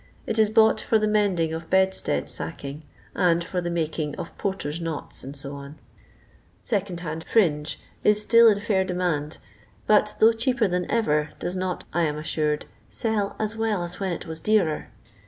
[0.25, 2.81] It is bought for the mending of bed stead sacking,
[3.13, 5.43] and for the making of porters' knots, &c.
[6.63, 9.37] Second hand Fnnge U still in fair demand,
[9.85, 14.11] but though cheaper than ever, does not, I am assured, "sell so well as when
[14.11, 14.89] it was dearer."